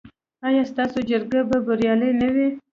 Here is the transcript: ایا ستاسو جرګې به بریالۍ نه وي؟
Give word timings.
ایا 0.47 0.63
ستاسو 0.71 0.99
جرګې 1.09 1.41
به 1.49 1.57
بریالۍ 1.67 2.11
نه 2.21 2.27
وي؟ 2.35 2.47